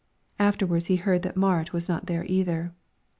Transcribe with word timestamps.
Afterwards 0.39 0.87
he 0.87 0.95
heard 0.95 1.21
that 1.21 1.37
Marit 1.37 1.73
was 1.73 1.87
not 1.87 2.07
there 2.07 2.25
either. 2.25 2.73